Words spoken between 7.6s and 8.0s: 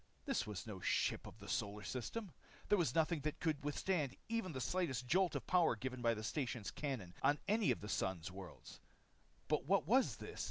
of the